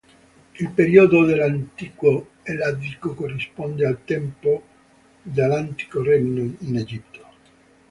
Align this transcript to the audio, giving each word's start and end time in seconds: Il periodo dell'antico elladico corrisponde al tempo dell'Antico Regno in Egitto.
Il 0.59 0.71
periodo 0.71 1.25
dell'antico 1.25 2.29
elladico 2.41 3.13
corrisponde 3.13 3.85
al 3.85 4.03
tempo 4.03 4.63
dell'Antico 5.21 6.01
Regno 6.01 6.55
in 6.61 6.75
Egitto. 6.77 7.25